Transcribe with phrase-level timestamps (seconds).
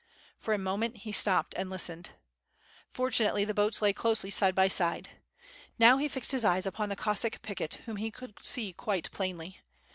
[0.39, 2.09] For a moment he stopped and listened.
[2.89, 5.09] For tunately the boats lay closely side by side.
[5.77, 9.59] Now he fixed his eyes upon the Cossack picket whom he could see quite plainly.